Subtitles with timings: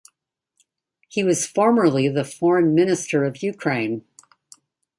[1.09, 4.03] He was formerly the foreign minister of Ukraine.